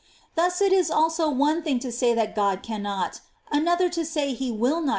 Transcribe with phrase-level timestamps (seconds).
[0.33, 3.19] Thus it is also one thing to §ay that God cannot,
[3.51, 4.89] another to say he will not * 1 Tim.